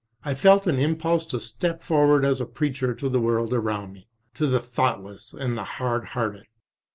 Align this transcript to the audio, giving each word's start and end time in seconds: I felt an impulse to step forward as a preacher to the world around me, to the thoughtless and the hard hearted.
I 0.25 0.33
felt 0.33 0.65
an 0.65 0.79
impulse 0.79 1.27
to 1.27 1.39
step 1.39 1.83
forward 1.83 2.25
as 2.25 2.41
a 2.41 2.47
preacher 2.47 2.95
to 2.95 3.07
the 3.07 3.19
world 3.19 3.53
around 3.53 3.93
me, 3.93 4.07
to 4.33 4.47
the 4.47 4.59
thoughtless 4.59 5.31
and 5.31 5.55
the 5.55 5.63
hard 5.77 6.03
hearted. 6.17 6.47